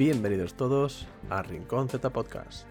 [0.00, 2.66] Bienvenidos todos a Rincón Z Podcast.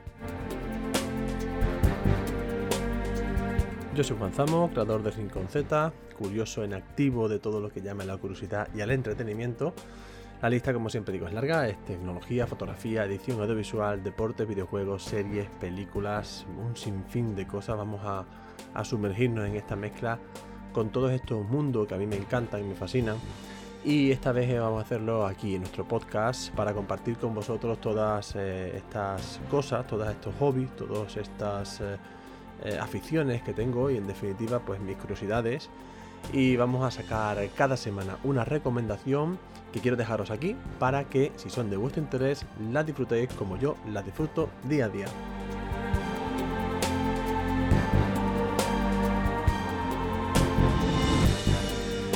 [3.93, 7.81] Yo soy Juan Zamo, creador de Rincón Z, curioso en activo de todo lo que
[7.81, 9.75] llama la curiosidad y al entretenimiento.
[10.41, 15.48] La lista, como siempre digo, es larga, es tecnología, fotografía, edición audiovisual, deportes, videojuegos, series,
[15.61, 17.77] películas, un sinfín de cosas.
[17.77, 18.25] Vamos a,
[18.73, 20.18] a sumergirnos en esta mezcla
[20.73, 23.18] con todos estos mundos que a mí me encantan y me fascinan
[23.86, 27.80] y esta vez eh, vamos a hacerlo aquí en nuestro podcast para compartir con vosotros
[27.80, 34.08] todas eh, estas cosas, todos estos hobbies, todas estas eh, aficiones que tengo y en
[34.08, 35.70] definitiva pues mis curiosidades.
[36.34, 39.39] Y vamos a sacar cada semana una recomendación
[39.72, 43.77] que quiero dejaros aquí para que si son de vuestro interés la disfrutéis como yo
[43.88, 45.05] la disfruto día a día.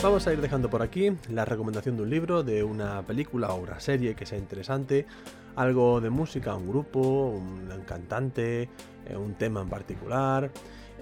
[0.03, 3.61] Vamos a ir dejando por aquí la recomendación de un libro, de una película o
[3.61, 5.05] una serie que sea interesante,
[5.55, 8.63] algo de música, un grupo, un cantante,
[9.07, 10.51] eh, un tema en particular.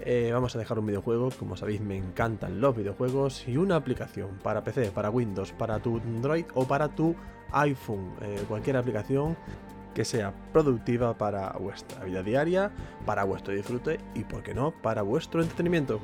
[0.02, 4.38] Eh, vamos a dejar un videojuego, como sabéis me encantan los videojuegos, y una aplicación
[4.40, 7.16] para PC, para Windows, para tu Android o para tu
[7.50, 9.36] iPhone, eh, cualquier aplicación
[9.94, 12.70] que sea productiva para vuestra vida diaria,
[13.04, 15.98] para vuestro disfrute y, por qué no, para vuestro entretenimiento.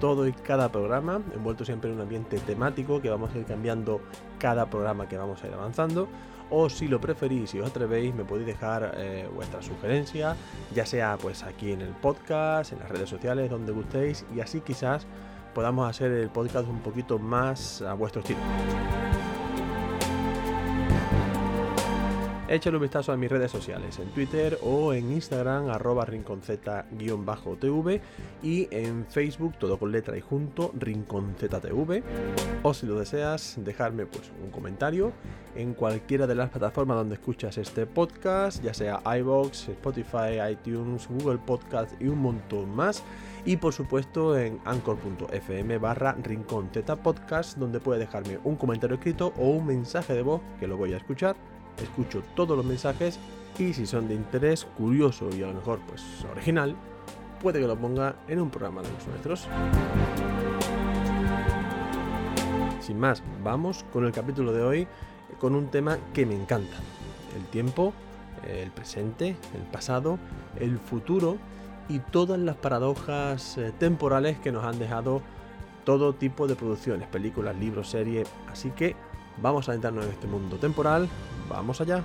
[0.00, 4.00] Todo y cada programa, envuelto siempre en un ambiente temático que vamos a ir cambiando
[4.38, 6.08] cada programa que vamos a ir avanzando.
[6.52, 10.34] O si lo preferís, si os atrevéis, me podéis dejar eh, vuestra sugerencia,
[10.74, 14.60] ya sea pues aquí en el podcast, en las redes sociales, donde gustéis, y así
[14.60, 15.06] quizás
[15.54, 18.40] podamos hacer el podcast un poquito más a vuestro estilo.
[22.50, 28.00] Échale un vistazo a mis redes sociales, en Twitter o en Instagram, arroba rinconzeta-tv
[28.42, 32.02] y en Facebook, todo con letra y junto, rinconztv.
[32.64, 35.12] O si lo deseas, dejarme pues un comentario
[35.54, 41.38] en cualquiera de las plataformas donde escuchas este podcast, ya sea iBox, Spotify, iTunes, Google
[41.38, 43.04] Podcast y un montón más.
[43.44, 46.68] Y por supuesto en anchor.fm barra rincón
[47.00, 50.94] podcast, donde puedes dejarme un comentario escrito o un mensaje de voz que lo voy
[50.94, 51.36] a escuchar
[51.82, 53.18] escucho todos los mensajes
[53.58, 56.74] y si son de interés, curioso y a lo mejor pues original,
[57.42, 59.48] puede que lo ponga en un programa de los nuestros.
[62.80, 64.88] Sin más, vamos con el capítulo de hoy
[65.38, 66.76] con un tema que me encanta.
[67.36, 67.92] El tiempo,
[68.48, 70.18] el presente, el pasado,
[70.58, 71.36] el futuro
[71.88, 75.22] y todas las paradojas eh, temporales que nos han dejado
[75.84, 78.28] todo tipo de producciones, películas, libros, series.
[78.50, 78.96] Así que
[79.38, 81.08] vamos a entrarnos en este mundo temporal,
[81.50, 82.04] Vamos allá.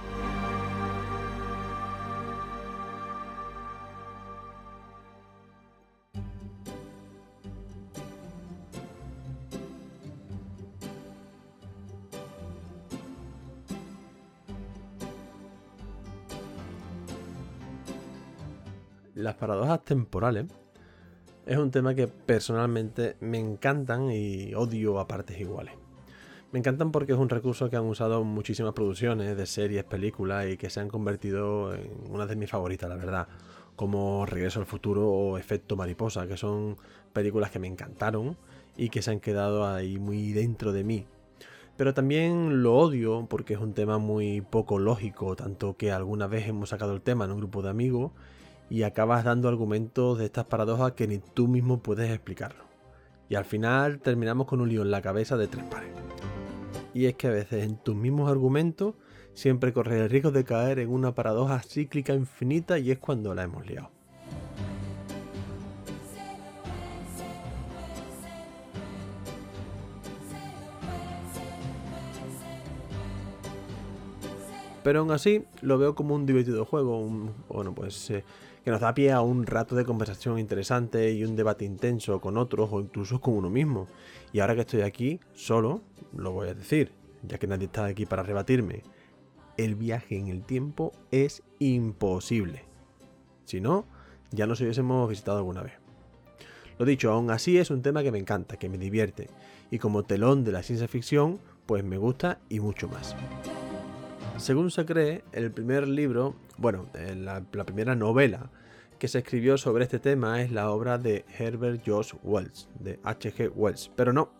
[19.13, 20.47] Las paradojas temporales
[21.45, 25.84] es un tema que personalmente me encantan y odio a partes iguales.
[26.55, 30.55] Me encantan porque es un recurso que han usado muchísimas producciones de series, películas y
[30.55, 33.27] que se han convertido en una de mis favoritas, la verdad.
[33.75, 36.77] Como Regreso al Futuro o Efecto Mariposa, que son
[37.11, 38.37] películas que me encantaron
[38.77, 41.05] y que se han quedado ahí muy dentro de mí.
[41.75, 46.47] Pero también lo odio porque es un tema muy poco lógico, tanto que alguna vez
[46.47, 48.13] hemos sacado el tema en un grupo de amigos
[48.69, 52.63] y acabas dando argumentos de estas paradojas que ni tú mismo puedes explicarlo.
[53.27, 55.91] Y al final terminamos con un lío en la cabeza de tres pares
[56.95, 58.95] y es que a veces en tus mismos argumentos
[59.33, 63.43] siempre corres el riesgo de caer en una paradoja cíclica infinita y es cuando la
[63.43, 63.94] hemos liado.
[74.85, 77.09] Pero aún así lo veo como un divertido juego,
[77.49, 78.23] bueno, pues eh,
[78.63, 82.37] que nos da pie a un rato de conversación interesante y un debate intenso con
[82.37, 83.87] otros o incluso con uno mismo.
[84.31, 85.81] Y ahora que estoy aquí, solo,
[86.15, 86.91] lo voy a decir,
[87.23, 88.83] ya que nadie está aquí para rebatirme.
[89.57, 92.65] El viaje en el tiempo es imposible.
[93.45, 93.87] Si no,
[94.29, 95.73] ya nos hubiésemos visitado alguna vez.
[96.77, 99.31] Lo dicho, aún así es un tema que me encanta, que me divierte,
[99.71, 103.15] y como telón de la ciencia ficción, pues me gusta y mucho más.
[104.37, 108.51] Según se cree, el primer libro, bueno, la, primera novela
[108.99, 113.51] que se escribió sobre este tema es la obra de Herbert George Wells, de H.G.
[113.55, 114.31] Wells, pero no,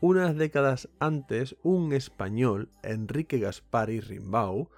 [0.00, 4.70] unas décadas antes, un español, Enrique Gaspari Rimbau,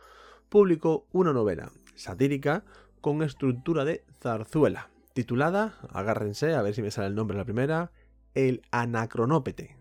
[0.48, 2.64] publicó una novela satírica
[3.00, 7.92] con estructura de zarzuela, titulada, agárrense a ver si me sale el nombre la primera,
[8.34, 9.76] El Anacronópete.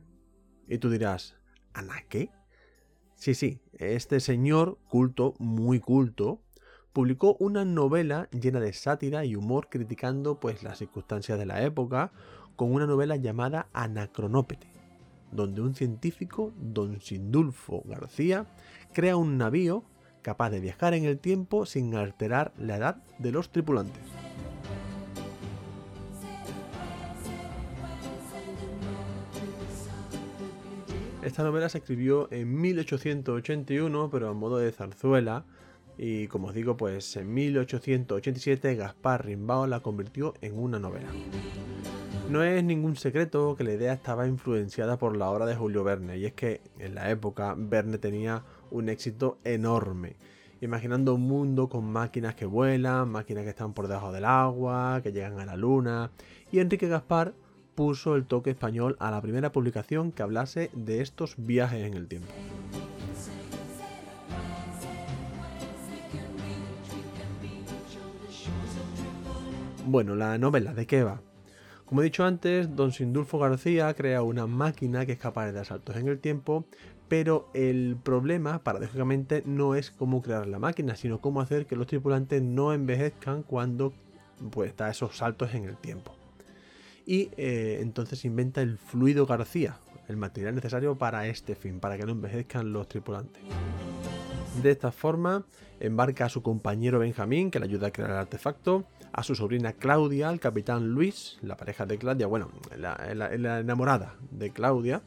[0.68, 1.36] Y tú dirás,
[1.74, 2.30] ¿Ana qué?
[3.16, 6.42] Sí, sí, este señor, culto, muy culto,
[6.94, 12.12] publicó una novela llena de sátira y humor criticando pues las circunstancias de la época
[12.56, 14.68] con una novela llamada Anacronópete,
[15.32, 18.48] donde un científico, don Sindulfo García,
[18.94, 19.86] crea un navío
[20.22, 24.04] capaz de viajar en el tiempo sin alterar la edad de los tripulantes.
[31.22, 35.44] Esta novela se escribió en 1881, pero a modo de zarzuela,
[35.98, 41.10] y como os digo, pues en 1887 Gaspar Rimbao la convirtió en una novela.
[42.30, 46.18] No es ningún secreto que la idea estaba influenciada por la obra de Julio Verne,
[46.18, 50.16] y es que en la época Verne tenía un éxito enorme,
[50.62, 55.12] imaginando un mundo con máquinas que vuelan, máquinas que están por debajo del agua, que
[55.12, 56.12] llegan a la luna,
[56.50, 57.34] y Enrique Gaspar
[57.80, 62.10] puso el toque español a la primera publicación que hablase de estos viajes en el
[62.10, 62.28] tiempo.
[69.86, 71.22] Bueno, la novela, ¿de qué va?
[71.86, 75.66] Como he dicho antes, don Sindulfo García crea una máquina que es capaz de dar
[75.66, 76.66] saltos en el tiempo,
[77.08, 81.88] pero el problema, paradójicamente, no es cómo crear la máquina, sino cómo hacer que los
[81.88, 83.94] tripulantes no envejezcan cuando
[84.52, 86.19] pues, da esos saltos en el tiempo.
[87.10, 92.06] Y eh, entonces inventa el fluido García, el material necesario para este fin, para que
[92.06, 93.42] no envejezcan los tripulantes.
[94.62, 95.44] De esta forma,
[95.80, 99.74] embarca a su compañero Benjamín, que le ayuda a crear el artefacto, a su sobrina
[99.74, 102.94] Claudia, al capitán Luis, la pareja de Claudia, bueno, la,
[103.34, 105.02] enamorada de Claudia,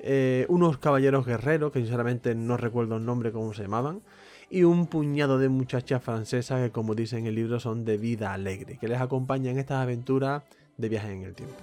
[0.00, 4.00] eh, unos caballeros guerreros, que sinceramente no recuerdo el nombre cómo se llamaban,
[4.48, 8.32] y un puñado de muchachas francesas que, como dice en el libro, son de vida
[8.32, 10.42] alegre, que les acompañan en estas aventuras
[10.76, 11.56] de viaje en el tiempo.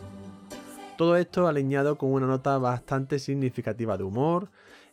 [0.98, 4.50] Todo esto alineado con una nota bastante significativa de humor,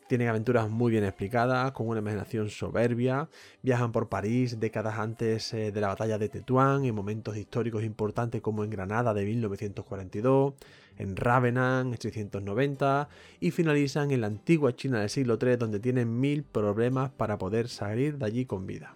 [0.08, 3.28] tienen aventuras muy bien explicadas, con una imaginación soberbia.
[3.62, 8.40] Viajan por París décadas antes eh, de la batalla de Tetuán, en momentos históricos importantes
[8.40, 10.54] como en Granada de 1942,
[10.96, 13.06] en Rávena en 690
[13.38, 17.68] y finalizan en la antigua China del siglo III donde tienen mil problemas para poder
[17.68, 18.94] salir de allí con vida.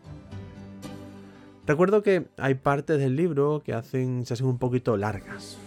[1.65, 5.59] Recuerdo que hay partes del libro que hacen, se hacen un poquito largas.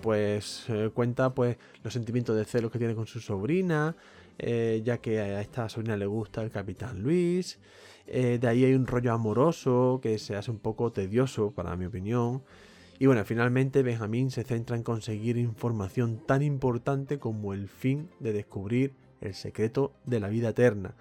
[0.00, 3.96] Pues eh, cuenta pues los sentimientos de celos que tiene con su sobrina,
[4.38, 7.58] eh, ya que a esta sobrina le gusta el Capitán Luis.
[8.06, 11.86] Eh, de ahí hay un rollo amoroso que se hace un poco tedioso, para mi
[11.86, 12.42] opinión.
[13.00, 18.32] Y bueno, finalmente Benjamín se centra en conseguir información tan importante como el fin de
[18.32, 20.94] descubrir el secreto de la vida eterna.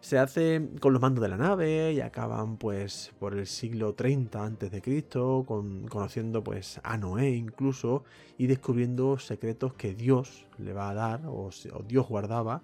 [0.00, 4.44] Se hace con los mandos de la nave y acaban pues por el siglo 30
[4.44, 5.04] a.C.,
[5.44, 8.04] con, conociendo pues a Noé incluso
[8.38, 11.50] y descubriendo secretos que Dios le va a dar o,
[11.86, 12.62] Dios guardaba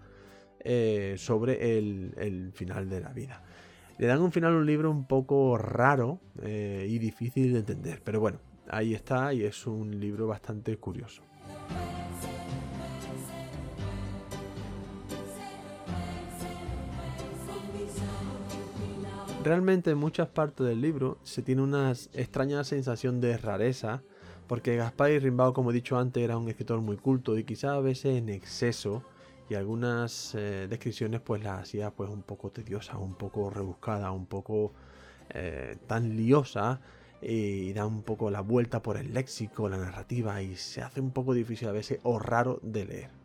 [0.61, 3.43] eh, sobre el, final de la vida.
[3.99, 8.01] Le dan un final a un libro un poco raro eh, y difícil de entender,
[8.05, 8.39] pero bueno,
[8.69, 11.23] ahí está y es un libro bastante curioso.
[19.44, 24.02] Realmente en muchas partes del libro se tiene una extraña sensación de rareza,
[24.46, 27.72] porque Gaspar y Rimbaud, como he dicho antes, era un escritor muy culto y quizás
[27.72, 29.03] a veces en exceso,
[29.51, 34.24] y algunas eh, descripciones pues las hacía pues un poco tediosas, un poco rebuscadas, un
[34.24, 34.72] poco
[35.29, 36.79] eh, tan liosas
[37.20, 41.10] y da un poco la vuelta por el léxico, la narrativa y se hace un
[41.10, 43.24] poco difícil a veces o raro de leer.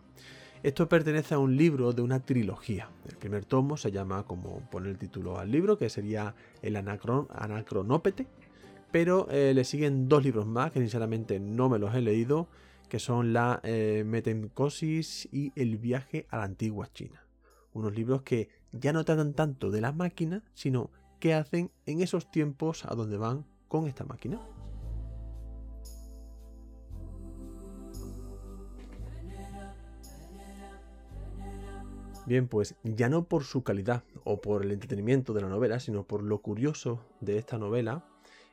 [0.61, 2.89] Esto pertenece a un libro de una trilogía.
[3.07, 7.27] El primer tomo se llama, como pone el título al libro, que sería el Anacron
[7.29, 8.27] Anacronópete,
[8.91, 12.49] pero eh, le siguen dos libros más que sinceramente no me los he leído,
[12.89, 14.03] que son la eh,
[15.31, 17.25] y El viaje a la antigua China.
[17.71, 20.89] Unos libros que ya no tratan tanto de la máquina, sino
[21.21, 24.41] qué hacen en esos tiempos a donde van con esta máquina.
[32.29, 36.03] Bien, pues ya no por su calidad o por el entretenimiento de la novela, sino
[36.03, 38.05] por lo curioso de esta novela,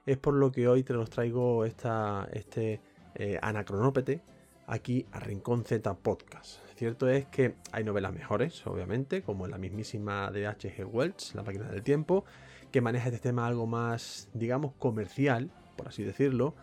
[0.06, 2.80] es por lo que hoy te los traigo esta, este
[3.16, 4.22] eh, anacronópete
[4.66, 6.60] aquí a Rincón Z Podcast.
[6.76, 10.86] Cierto es que hay novelas mejores, obviamente, como la mismísima de H.G.
[10.86, 12.24] Wells, La máquina del tiempo,
[12.72, 16.54] que maneja este tema algo más, digamos, comercial, por así decirlo,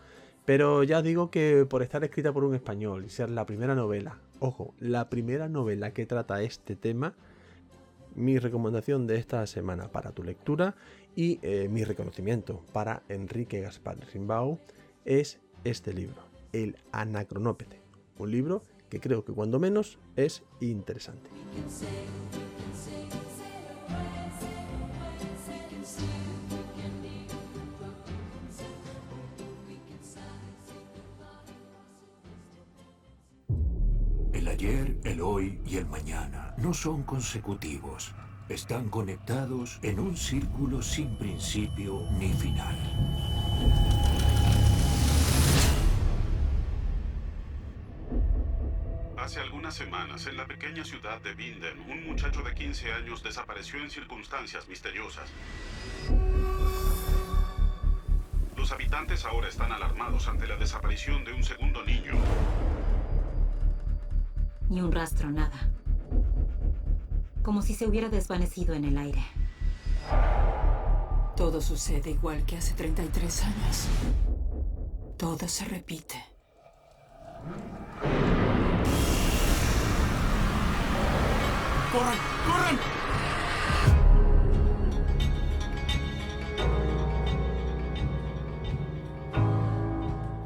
[0.45, 4.17] pero ya digo que por estar escrita por un español y ser la primera novela
[4.45, 7.15] Ojo, la primera novela que trata este tema,
[8.13, 10.75] mi recomendación de esta semana para tu lectura
[11.15, 14.59] y eh, mi reconocimiento para Enrique Gaspar Rimbau
[15.05, 17.79] es este libro, El Anacronópete,
[18.17, 21.29] un libro que creo que cuando menos es interesante.
[34.43, 38.13] El ayer, el hoy y el mañana no son consecutivos.
[38.49, 42.75] Están conectados en un círculo sin principio ni final.
[49.17, 53.79] Hace algunas semanas, en la pequeña ciudad de Binden, un muchacho de 15 años desapareció
[53.79, 55.31] en circunstancias misteriosas.
[58.57, 62.15] Los habitantes ahora están alarmados ante la desaparición de un segundo niño.
[64.73, 65.69] Ni un rastro, nada.
[67.43, 69.23] Como si se hubiera desvanecido en el aire.
[71.37, 73.87] Todo sucede igual que hace 33 años.
[75.15, 76.15] Todo se repite.
[81.91, 82.17] ¡Corran!
[82.47, 82.79] ¡Corran!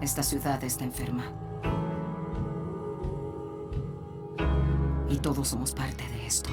[0.02, 1.47] Esta ciudad está enferma.
[5.34, 6.50] Todos somos parte de esto.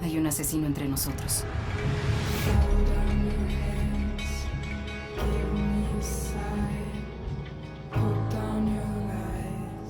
[0.00, 1.42] Hay un asesino entre nosotros.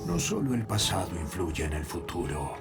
[0.07, 2.55] No solo el pasado influye en el futuro,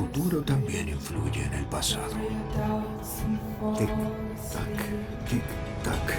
[0.00, 2.14] futuro también influye en el pasado.
[3.76, 3.90] Tic,
[5.84, 6.16] tac,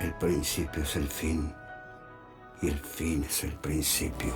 [0.00, 1.52] El principio es el fin
[2.62, 4.32] y el fin es el principio.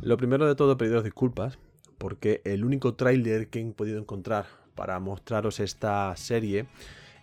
[0.00, 1.58] Lo primero de todo, pediros disculpas,
[1.98, 6.66] porque el único tráiler que he podido encontrar para mostraros esta serie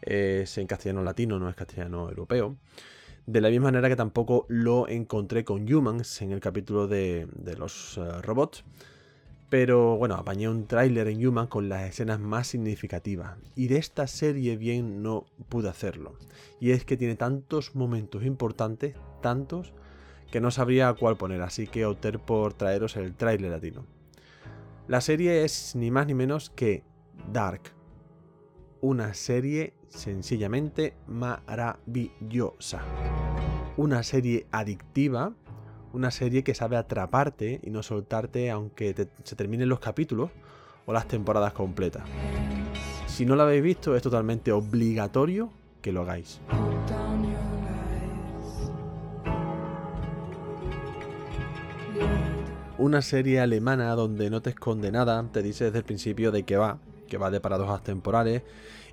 [0.06, 2.58] es en castellano latino, no es castellano europeo.
[3.26, 7.56] De la misma manera que tampoco lo encontré con Humans en el capítulo de, de
[7.56, 8.64] los eh, robots.
[9.50, 13.38] Pero bueno, apañé un tráiler en Human con las escenas más significativas.
[13.56, 16.18] Y de esta serie bien no pude hacerlo.
[16.60, 19.72] Y es que tiene tantos momentos importantes, tantos,
[20.32, 21.44] que no sabría cuál poner.
[21.44, 23.86] Así que opté por traeros el tráiler latino.
[24.88, 26.84] La serie es ni más ni menos que
[27.32, 27.62] Dark.
[28.84, 32.82] Una serie sencillamente maravillosa.
[33.78, 35.32] Una serie adictiva.
[35.94, 40.32] Una serie que sabe atraparte y no soltarte aunque se terminen los capítulos
[40.86, 42.04] o las temporadas completas.
[43.08, 45.50] Si no la habéis visto es totalmente obligatorio
[45.82, 46.42] que lo hagáis.
[52.78, 56.58] Una serie alemana donde no te esconde nada, te dice desde el principio de que
[56.58, 56.80] va,
[57.14, 58.42] que va de paradojas temporales,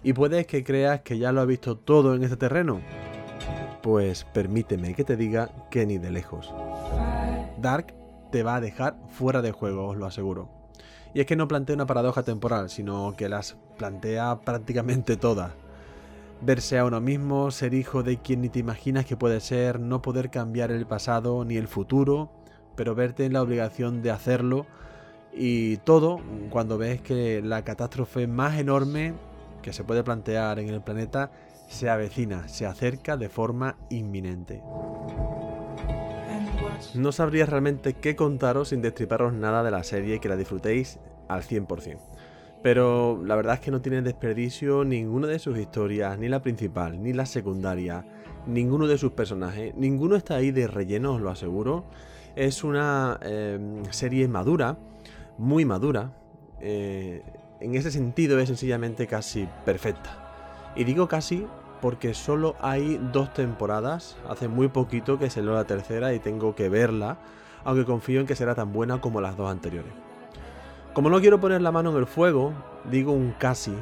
[0.02, 2.82] y puedes que creas que ya lo has visto todo en este terreno.
[3.82, 6.52] Pues permíteme que te diga que ni de lejos.
[7.56, 7.94] Dark
[8.30, 10.50] te va a dejar fuera de juego, os lo aseguro.
[11.14, 15.52] Y es que no plantea una paradoja temporal, sino que las plantea prácticamente todas.
[16.42, 20.02] Verse a uno mismo, ser hijo de quien ni te imaginas que puede ser, no
[20.02, 22.30] poder cambiar el pasado ni el futuro,
[22.76, 24.66] pero verte en la obligación de hacerlo
[25.32, 26.20] y todo
[26.50, 29.14] cuando ves que la catástrofe más enorme
[29.62, 31.30] que se puede plantear en el planeta
[31.68, 34.62] se avecina, se acerca de forma inminente.
[36.94, 40.98] No sabría realmente qué contaros sin destriparos nada de la serie y que la disfrutéis
[41.28, 41.98] al 100%.
[42.62, 47.02] Pero la verdad es que no tiene desperdicio ninguna de sus historias, ni la principal,
[47.02, 48.04] ni la secundaria,
[48.46, 51.84] ninguno de sus personajes, ninguno está ahí de relleno, os lo aseguro.
[52.36, 54.76] Es una eh, serie madura,
[55.40, 56.12] muy madura.
[56.60, 57.22] eh,
[57.60, 60.72] en ese sentido es sencillamente casi perfecta.
[60.76, 61.46] Y digo casi
[61.80, 66.68] porque solo hay dos temporadas, hace muy poquito que salió la tercera y tengo que
[66.68, 67.18] verla,
[67.64, 69.92] aunque confío en que será tan buena como las dos anteriores.
[70.92, 72.52] Como no quiero poner la mano en el fuego,
[72.90, 73.74] digo un casi,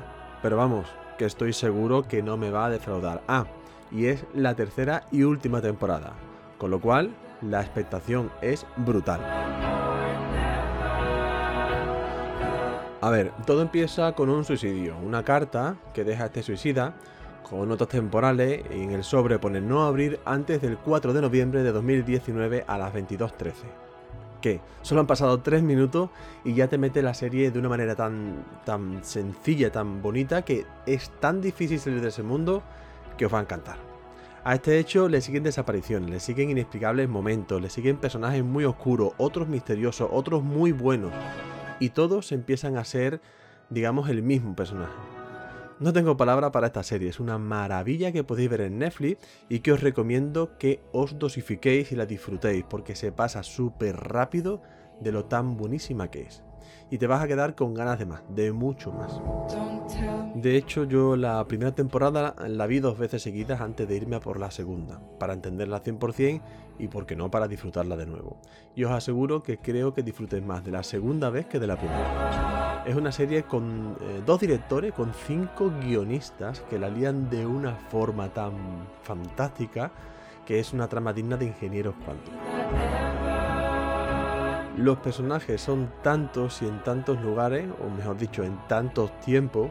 [0.43, 0.87] pero vamos,
[1.19, 3.23] que estoy seguro que no me va a defraudar.
[3.27, 3.47] Ah,
[3.91, 6.13] y es la tercera y última temporada.
[6.59, 7.11] Con lo cual,
[7.43, 9.88] la expectación es brutal.
[13.01, 16.97] A ver, todo empieza con un suicidio, una carta que deja a este suicida
[17.49, 21.63] con notas temporales y en el sobre pone no abrir antes del 4 de noviembre
[21.63, 23.53] de 2019 a las 22.13.
[24.41, 24.61] ¿Qué?
[24.83, 26.11] Solo han pasado 3 minutos
[26.45, 30.67] y ya te mete la serie de una manera tan, tan sencilla, tan bonita, que
[30.85, 32.65] es tan difícil salir de ese mundo
[33.17, 33.77] que os va a encantar.
[34.43, 39.13] A este hecho le siguen desapariciones, le siguen inexplicables momentos, le siguen personajes muy oscuros,
[39.19, 41.13] otros misteriosos, otros muy buenos
[41.81, 43.21] y todos empiezan a ser,
[43.71, 44.95] digamos, el mismo personaje.
[45.81, 49.19] No tengo palabra para esta serie, es una maravilla que podéis ver en Netflix
[49.49, 54.61] y que os recomiendo que os dosifiquéis y la disfrutéis porque se pasa súper rápido
[55.01, 56.43] de lo tan buenísima que es.
[56.91, 59.21] Y te vas a quedar con ganas de más, de mucho más.
[60.35, 64.21] De hecho, yo la primera temporada la vi dos veces seguidas antes de irme a
[64.21, 66.43] por la segunda, para entenderla 100%
[66.79, 68.39] y, por qué no, para disfrutarla de nuevo.
[68.75, 71.77] Y os aseguro que creo que disfrutéis más de la segunda vez que de la
[71.77, 72.85] primera.
[72.87, 77.75] Es una serie con eh, dos directores, con cinco guionistas que la lían de una
[77.75, 78.53] forma tan
[79.03, 79.91] fantástica
[80.47, 82.39] que es una trama digna de ingenieros cuánticos.
[84.79, 89.71] Los personajes son tantos y en tantos lugares, o mejor dicho, en tantos tiempos,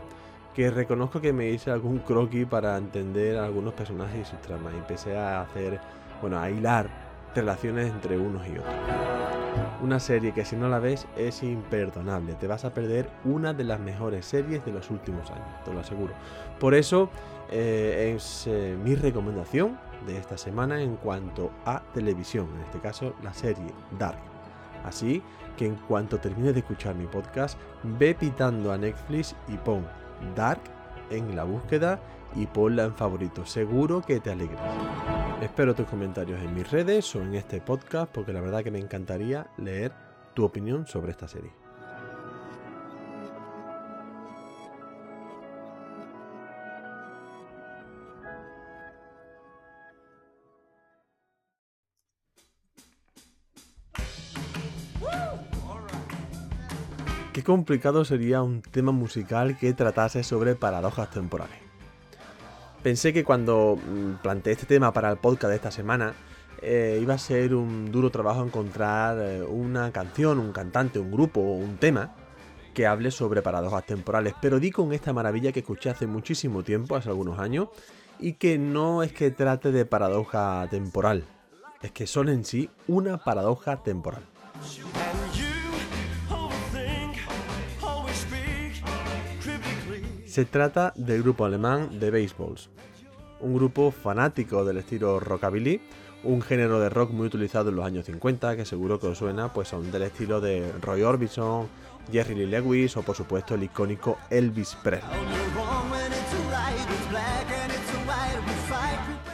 [0.54, 4.74] que reconozco que me hice algún croquis para entender a algunos personajes y sus tramas.
[4.74, 5.80] Empecé a hacer,
[6.22, 6.90] bueno, a hilar
[7.36, 8.74] relaciones entre unos y otros.
[9.82, 12.34] Una serie que si no la ves es imperdonable.
[12.34, 15.80] Te vas a perder una de las mejores series de los últimos años, te lo
[15.80, 16.14] aseguro.
[16.60, 17.10] Por eso
[17.52, 23.14] eh, es eh, mi recomendación de esta semana en cuanto a televisión, en este caso
[23.24, 24.20] la serie Dark.
[24.84, 25.22] Así
[25.58, 29.86] que en cuanto termines de escuchar mi podcast, ve pitando a Netflix y pon
[30.36, 30.62] Dark
[31.10, 32.00] en la búsqueda
[32.36, 33.46] y ponla en favorito.
[33.46, 35.17] Seguro que te alegras.
[35.42, 38.80] Espero tus comentarios en mis redes o en este podcast porque la verdad que me
[38.80, 39.92] encantaría leer
[40.34, 41.52] tu opinión sobre esta serie.
[57.32, 61.67] Qué complicado sería un tema musical que tratase sobre paradojas temporales.
[62.88, 66.14] Pensé que cuando mm, planteé este tema para el podcast de esta semana,
[66.62, 71.42] eh, iba a ser un duro trabajo encontrar eh, una canción, un cantante, un grupo
[71.42, 72.16] o un tema
[72.74, 76.96] que hable sobre paradojas temporales, pero di con esta maravilla que escuché hace muchísimo tiempo,
[76.96, 77.68] hace algunos años,
[78.20, 81.26] y que no es que trate de paradoja temporal,
[81.82, 84.24] es que son en sí una paradoja temporal.
[90.26, 92.70] Se trata del grupo alemán The Baseballs,
[93.40, 95.82] un grupo fanático del estilo rockabilly,
[96.24, 99.54] un género de rock muy utilizado en los años 50 que seguro que os suena,
[99.54, 101.68] pues son del estilo de Roy Orbison,
[102.12, 105.20] Jerry Lee Lewis o por supuesto el icónico Elvis Presley.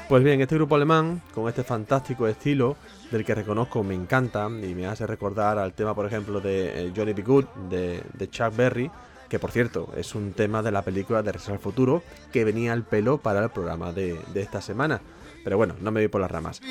[0.09, 2.75] Pues bien, este grupo alemán, con este fantástico estilo,
[3.09, 6.93] del que reconozco me encanta y me hace recordar al tema, por ejemplo, de eh,
[6.95, 7.23] Johnny B.
[7.23, 8.91] Good, de, de Chuck Berry,
[9.33, 12.71] que por cierto es un tema de la película de Regreso al Futuro que venía
[12.71, 15.01] al pelo para el programa de, esta semana.
[15.43, 16.61] Pero bueno, no me voy por las ramas.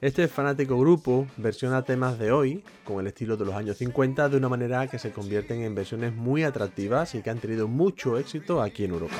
[0.00, 4.38] Este fanático grupo versiona temas de hoy, con el estilo de los años 50, de
[4.38, 8.62] una manera que se convierten en versiones muy atractivas y que han tenido mucho éxito
[8.62, 9.16] aquí en Europa.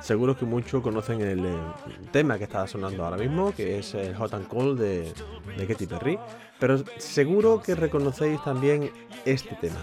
[0.00, 1.58] Seguro que muchos conocen el, eh,
[2.10, 5.12] tema que está sonando ahora mismo, que es el Hot and Cold de,
[5.56, 6.18] de Katy Perry,
[6.58, 8.90] pero seguro que reconocéis también
[9.24, 9.76] este tema.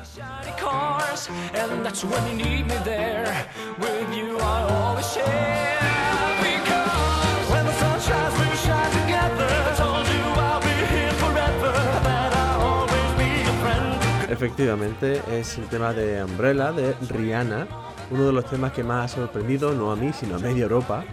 [14.30, 17.68] Efectivamente, es el tema de Umbrella de Rihanna
[18.12, 21.04] uno de los temas que más ha sorprendido, no a mí, sino a media Europa.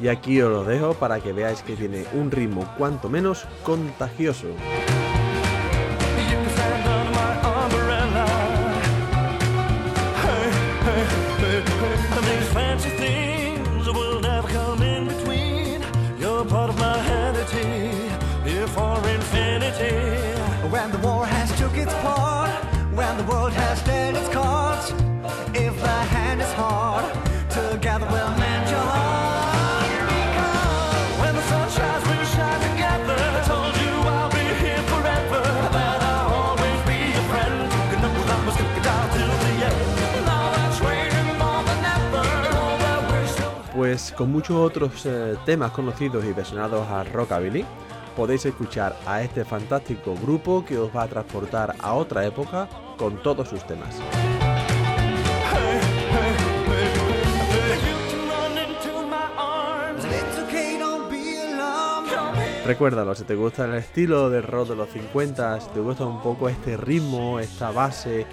[0.00, 4.46] Y aquí os lo dejo para que veáis que tiene un ritmo cuanto menos contagioso.
[44.16, 47.64] Con muchos otros eh, temas conocidos y versionados a rockabilly,
[48.16, 53.22] podéis escuchar a este fantástico grupo que os va a transportar a otra época con
[53.22, 53.94] todos sus temas.
[62.66, 66.20] Recuérdalo, si te gusta el estilo del rock de los 50, si te gusta un
[66.20, 68.26] poco este ritmo, esta base,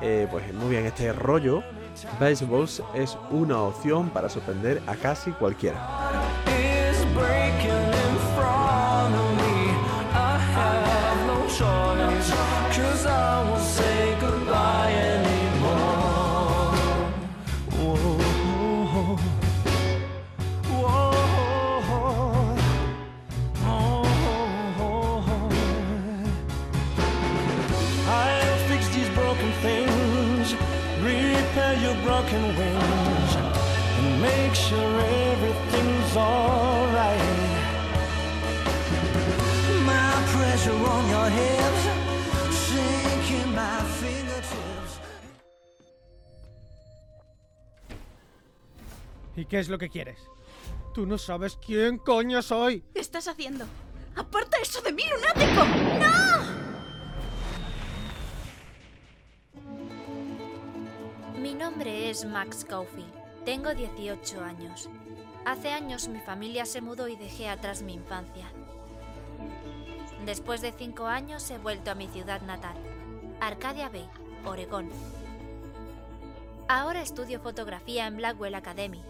[0.00, 1.62] eh, pues muy bien, este rollo,
[2.20, 5.80] Baseballs es una opción para sorprender a casi cualquiera.
[49.42, 50.20] ¿Y qué es lo que quieres?
[50.94, 52.84] Tú no sabes quién coño soy.
[52.94, 53.64] ¿Qué estás haciendo?
[54.14, 55.64] ¡Aparta eso de mí, lunático!
[55.98, 56.62] ¡No!
[61.40, 63.12] Mi nombre es Max Caulfield.
[63.44, 64.88] Tengo 18 años.
[65.44, 68.46] Hace años mi familia se mudó y dejé atrás mi infancia.
[70.24, 72.76] Después de cinco años he vuelto a mi ciudad natal,
[73.40, 74.08] Arcadia Bay,
[74.44, 74.88] Oregón.
[76.68, 79.02] Ahora estudio fotografía en Blackwell Academy,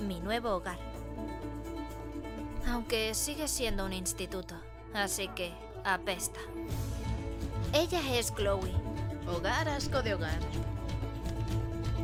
[0.00, 0.78] mi nuevo hogar.
[2.66, 4.54] Aunque sigue siendo un instituto,
[4.94, 5.52] así que
[5.84, 6.40] apesta.
[7.72, 8.72] Ella es Chloe.
[9.26, 10.38] Hogar, asco de hogar.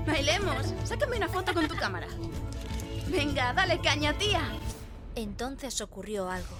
[0.07, 0.75] Bailemos.
[0.85, 2.09] Sácame una foto con tu cámara.
[3.09, 4.43] Venga, dale caña, tía.
[5.15, 6.57] Entonces ocurrió algo.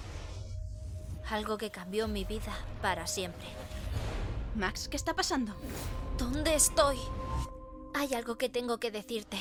[1.29, 3.47] Algo que cambió mi vida para siempre.
[4.55, 5.53] Max, ¿qué está pasando?
[6.17, 6.97] ¿Dónde estoy?
[7.93, 9.37] Hay algo que tengo que decirte.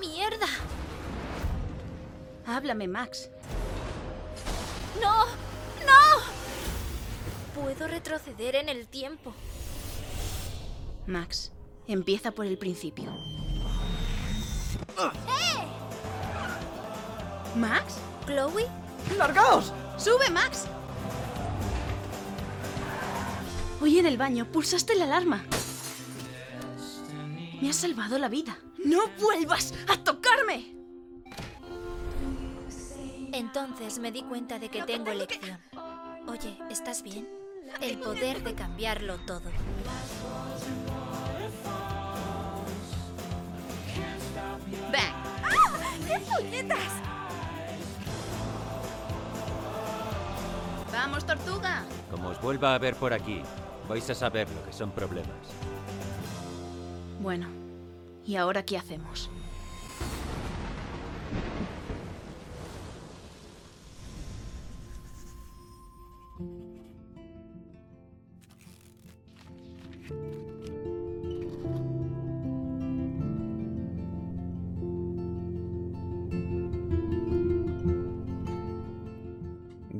[0.00, 0.46] ¡Mierda!
[2.46, 3.30] Háblame, Max.
[5.02, 5.26] ¡No!
[5.84, 7.60] ¡No!
[7.60, 9.34] Puedo retroceder en el tiempo.
[11.06, 11.52] Max,
[11.88, 13.10] Empieza por el principio.
[14.98, 15.64] ¡Eh!
[17.54, 17.98] ¿Max?
[18.26, 18.66] ¿Chloe?
[19.16, 19.72] ¡Largaos!
[19.96, 20.66] ¡Sube, Max!
[23.80, 25.44] Hoy en el baño pulsaste la alarma.
[27.60, 28.58] Me has salvado la vida.
[28.84, 30.75] ¡No vuelvas a tocarme!
[33.36, 35.58] Entonces me di cuenta de que tengo elección.
[36.26, 37.28] Oye, ¿estás bien?
[37.82, 39.50] El poder de cambiarlo todo.
[44.90, 45.12] ¡Ven!
[45.44, 45.52] ¡Ah!
[46.08, 46.92] ¡Qué puñetas!
[50.90, 51.84] ¡Vamos, tortuga!
[52.10, 53.42] Como os vuelva a ver por aquí,
[53.86, 55.36] vais a saber lo que son problemas.
[57.20, 57.48] Bueno,
[58.24, 59.28] ¿y ahora qué hacemos?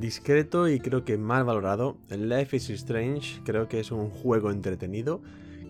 [0.07, 1.97] Discreto y creo que mal valorado.
[2.09, 5.19] Life is Strange creo que es un juego entretenido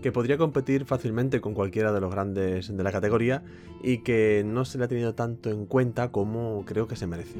[0.04, 3.44] que podría competir fácilmente con cualquiera de los grandes de la categoría
[3.82, 7.40] y que no se le ha tenido tanto en cuenta como creo que se merece.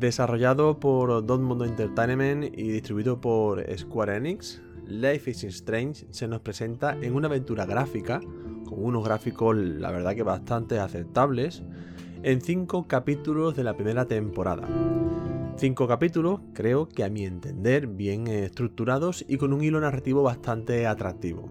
[0.00, 6.98] Desarrollado por Dortmund Entertainment y distribuido por Square Enix, Life is Strange se nos presenta
[7.00, 8.18] en una aventura gráfica,
[8.64, 11.62] con unos gráficos la verdad que bastante aceptables,
[12.24, 14.66] en cinco capítulos de la primera temporada.
[15.60, 20.86] Cinco capítulos, creo que a mi entender, bien estructurados y con un hilo narrativo bastante
[20.86, 21.50] atractivo.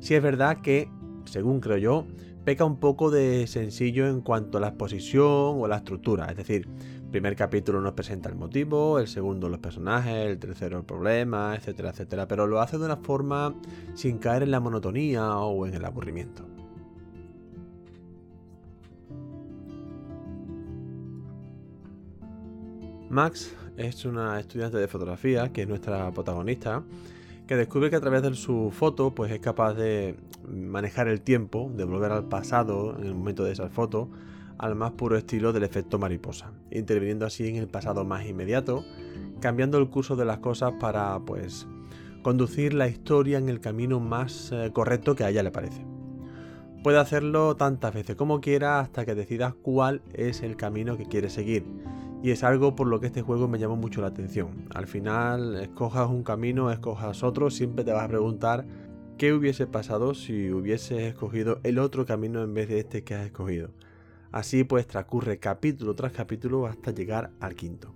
[0.00, 0.90] Si es verdad que,
[1.24, 2.04] según creo yo,
[2.44, 6.26] peca un poco de sencillo en cuanto a la exposición o la estructura.
[6.26, 10.78] Es decir, el primer capítulo nos presenta el motivo, el segundo los personajes, el tercero
[10.78, 12.26] el problema, etcétera, etcétera.
[12.26, 13.54] Pero lo hace de una forma
[13.94, 16.44] sin caer en la monotonía o en el aburrimiento.
[23.14, 26.82] Max es una estudiante de fotografía, que es nuestra protagonista,
[27.46, 30.16] que descubre que a través de su foto pues es capaz de
[30.48, 34.10] manejar el tiempo, de volver al pasado en el momento de esa foto,
[34.58, 38.84] al más puro estilo del efecto mariposa, interviniendo así en el pasado más inmediato,
[39.40, 41.68] cambiando el curso de las cosas para pues
[42.22, 45.86] conducir la historia en el camino más eh, correcto que a ella le parece.
[46.82, 51.32] Puedes hacerlo tantas veces como quieras hasta que decidas cuál es el camino que quieres
[51.32, 51.64] seguir.
[52.22, 54.68] Y es algo por lo que este juego me llamó mucho la atención.
[54.74, 58.64] Al final, escojas un camino, escojas otro, siempre te vas a preguntar
[59.18, 63.26] qué hubiese pasado si hubieses escogido el otro camino en vez de este que has
[63.26, 63.70] escogido.
[64.32, 67.94] Así pues transcurre capítulo tras capítulo hasta llegar al quinto.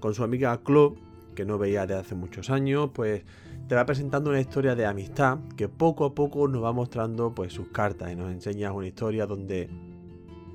[0.00, 0.96] Con su amiga Chloe,
[1.34, 3.22] que no veía de hace muchos años, pues
[3.68, 7.52] te va presentando una historia de amistad que poco a poco nos va mostrando pues
[7.52, 9.70] sus cartas y nos enseña una historia donde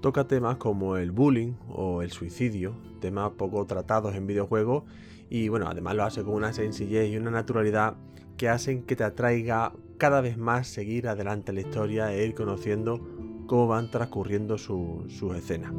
[0.05, 4.83] toca temas como el bullying o el suicidio, temas poco tratados en videojuegos
[5.31, 7.95] y bueno, además lo hace con una sencillez y una naturalidad
[8.37, 12.99] que hacen que te atraiga cada vez más seguir adelante la historia e ir conociendo
[13.47, 15.73] cómo van transcurriendo sus escenas.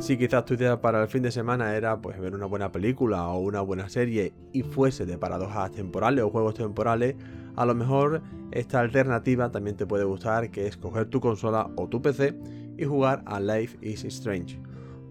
[0.00, 3.28] Si quizás tu idea para el fin de semana era pues ver una buena película
[3.28, 7.14] o una buena serie y fuese de paradojas temporales o juegos temporales,
[7.56, 11.88] a lo mejor esta alternativa también te puede gustar, que es coger tu consola o
[11.88, 12.38] tu PC
[12.76, 14.60] y jugar a Life is Strange.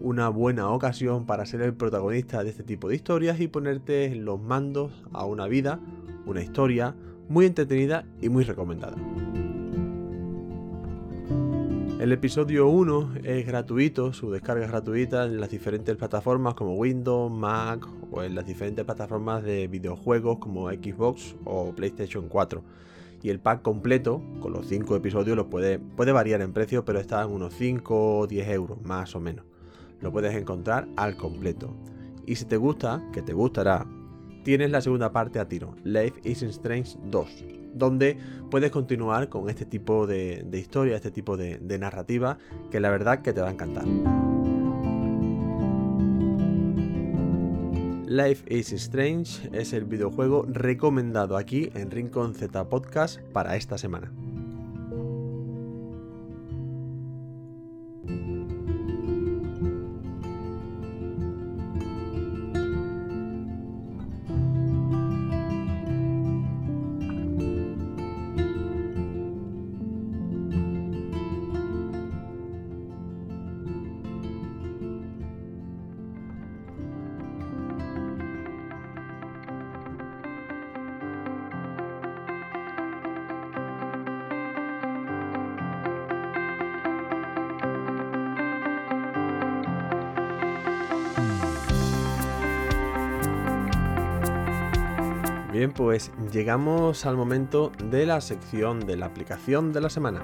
[0.00, 4.40] Una buena ocasión para ser el protagonista de este tipo de historias y ponerte los
[4.40, 5.80] mandos a una vida,
[6.26, 6.94] una historia
[7.28, 8.96] muy entretenida y muy recomendada.
[11.98, 17.32] El episodio 1 es gratuito, su descarga es gratuita en las diferentes plataformas como Windows,
[17.32, 22.62] Mac o en las diferentes plataformas de videojuegos como Xbox o PlayStation 4.
[23.22, 27.00] Y el pack completo, con los 5 episodios, lo puede, puede variar en precio, pero
[27.00, 29.46] está en unos 5 o 10 euros, más o menos.
[30.02, 31.74] Lo puedes encontrar al completo.
[32.26, 33.86] Y si te gusta, que te gustará,
[34.44, 37.44] tienes la segunda parte a tiro, Life is Strange 2,
[37.76, 38.16] donde
[38.50, 42.38] puedes continuar con este tipo de, historia, este tipo de, de narrativa,
[42.70, 43.84] que la verdad que te va a encantar.
[48.08, 54.12] Life is Strange es el videojuego recomendado aquí en Rincon Z Podcast para esta semana.
[95.56, 100.20] Bien, pues llegamos al momento de la sección de la aplicación de la semana.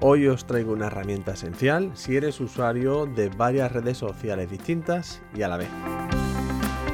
[0.00, 5.42] Hoy os traigo una herramienta esencial si eres usuario de varias redes sociales distintas y
[5.42, 5.70] a la vez.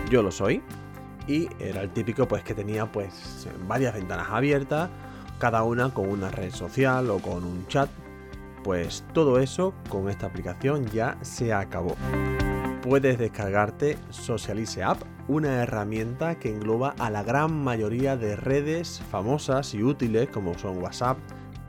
[0.09, 0.63] Yo lo soy
[1.29, 4.89] y era el típico pues que tenía pues varias ventanas abiertas,
[5.39, 7.91] cada una con una red social o con un chat
[8.65, 11.95] pues todo eso con esta aplicación ya se acabó.
[12.83, 19.75] Puedes descargarte Socialize App, una herramienta que engloba a la gran mayoría de redes famosas
[19.75, 21.19] y útiles como son WhatsApp,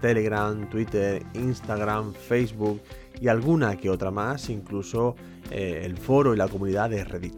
[0.02, 2.82] Telegram, Twitter, Instagram, Facebook
[3.20, 5.16] y alguna que otra más, incluso
[5.52, 7.36] eh, el foro y la comunidad de Reddit.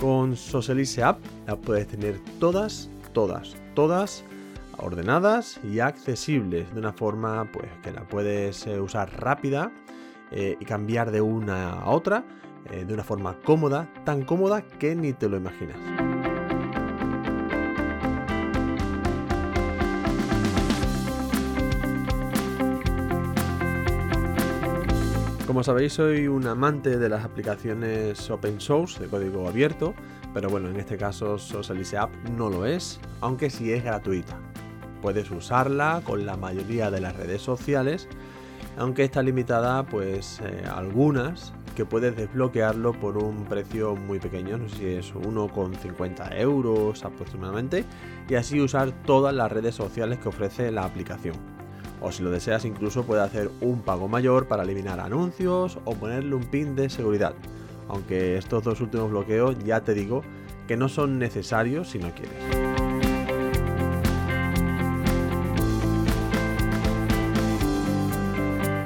[0.00, 4.24] Con Socialize App la puedes tener todas todas, todas
[4.76, 9.72] ordenadas y accesibles de una forma pues que la puedes eh, usar rápida
[10.30, 12.24] eh, y cambiar de una a otra
[12.70, 16.03] eh, de una forma cómoda, tan cómoda que ni te lo imaginas.
[25.54, 29.94] Como sabéis, soy un amante de las aplicaciones open source de código abierto,
[30.34, 34.36] pero bueno, en este caso Socialize App no lo es, aunque sí es gratuita.
[35.00, 38.08] Puedes usarla con la mayoría de las redes sociales,
[38.76, 44.68] aunque está limitada pues eh, algunas que puedes desbloquearlo por un precio muy pequeño, no
[44.68, 47.84] sé si es 1,50 euros aproximadamente,
[48.28, 51.53] y así usar todas las redes sociales que ofrece la aplicación.
[52.06, 56.34] O si lo deseas incluso puedes hacer un pago mayor para eliminar anuncios o ponerle
[56.34, 57.34] un pin de seguridad
[57.88, 60.22] aunque estos dos últimos bloqueos ya te digo
[60.66, 62.32] que no son necesarios si no quieres.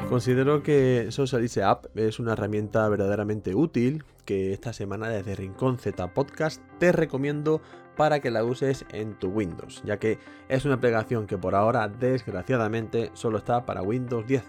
[0.09, 6.13] Considero que Socialize App es una herramienta verdaderamente útil que esta semana desde Rincón Z
[6.13, 7.61] Podcast te recomiendo
[7.99, 11.89] para que la uses en tu Windows, ya que es una aplicación que por ahora
[11.89, 14.45] desgraciadamente solo está para Windows 10.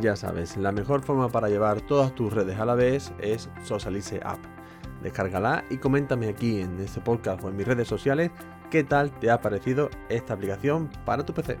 [0.00, 4.20] Ya sabes, la mejor forma para llevar todas tus redes a la vez es Socialize
[4.24, 4.40] App.
[5.00, 8.32] Descárgala y coméntame aquí en este podcast o en mis redes sociales
[8.68, 11.56] qué tal te ha parecido esta aplicación para tu PC.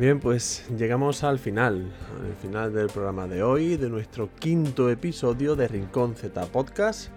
[0.00, 1.92] Bien, pues llegamos al final,
[2.24, 7.10] al final del programa de hoy, de nuestro quinto episodio de Rincón Z Podcast.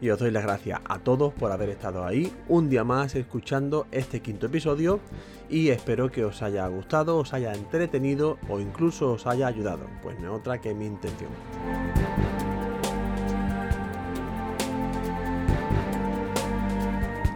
[0.00, 3.88] Y os doy las gracias a todos por haber estado ahí un día más escuchando
[3.90, 5.00] este quinto episodio
[5.48, 10.20] y espero que os haya gustado, os haya entretenido o incluso os haya ayudado, pues
[10.20, 11.30] no otra que mi intención.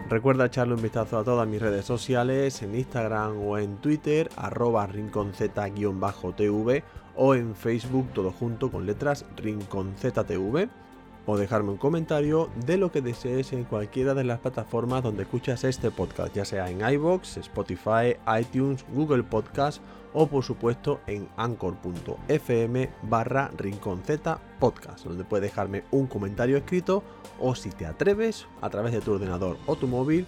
[0.07, 4.85] Recuerda echarle un vistazo a todas mis redes sociales, en Instagram o en Twitter, arroba
[4.85, 6.83] rinconz-tv
[7.15, 10.69] o en Facebook todo junto con letras rinconztv
[11.25, 15.63] o dejarme un comentario de lo que desees en cualquiera de las plataformas donde escuchas
[15.63, 19.81] este podcast, ya sea en iBox, Spotify, iTunes, Google Podcast
[20.13, 23.51] o por supuesto en anchor.fm barra
[24.59, 27.03] podcast, donde puedes dejarme un comentario escrito
[27.39, 30.25] o si te atreves a través de tu ordenador o tu móvil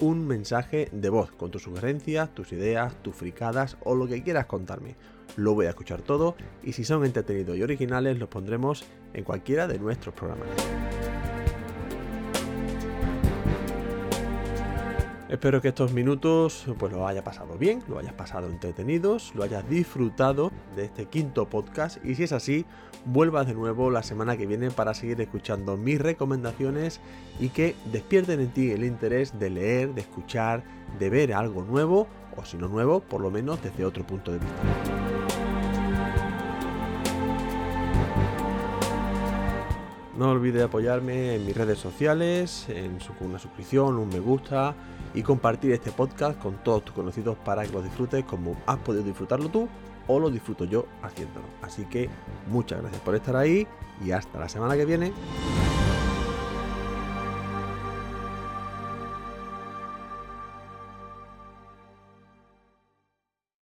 [0.00, 4.46] un mensaje de voz con tus sugerencias, tus ideas, tus fricadas o lo que quieras
[4.46, 4.96] contarme.
[5.36, 9.66] Lo voy a escuchar todo y si son entretenidos y originales los pondremos en cualquiera
[9.66, 10.48] de nuestros programas.
[15.28, 19.68] Espero que estos minutos pues lo haya pasado bien, lo hayas pasado entretenidos, lo hayas
[19.68, 22.64] disfrutado de este quinto podcast y si es así,
[23.04, 27.00] vuelvas de nuevo la semana que viene para seguir escuchando mis recomendaciones
[27.40, 30.62] y que despierten en ti el interés de leer, de escuchar,
[31.00, 34.38] de ver algo nuevo o si no nuevo, por lo menos desde otro punto de
[34.38, 34.95] vista.
[40.16, 44.74] No olvides apoyarme en mis redes sociales, en una suscripción, un me gusta
[45.12, 49.04] y compartir este podcast con todos tus conocidos para que lo disfrutes como has podido
[49.04, 49.68] disfrutarlo tú
[50.06, 51.44] o lo disfruto yo haciéndolo.
[51.60, 52.08] Así que
[52.48, 53.66] muchas gracias por estar ahí
[54.02, 55.12] y hasta la semana que viene.